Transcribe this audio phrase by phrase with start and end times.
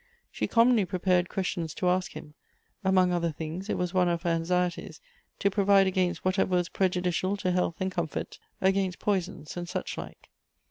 [0.31, 2.33] She commonly prepared questions to ask him;
[2.83, 4.99] .among other things, it was one of her anxieties
[5.37, 10.31] to provide against whatever was prejudicial to health and comfort, against poisons and such like.